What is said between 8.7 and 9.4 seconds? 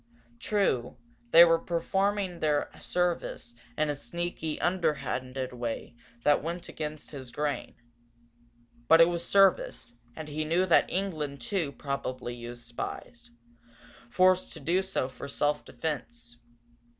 But it was